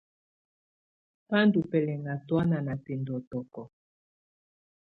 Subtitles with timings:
[1.27, 3.63] Bà ndù bɛlɛ̀ŋa tuɛna na bɛ̀ndɔ̀tɔkɔ.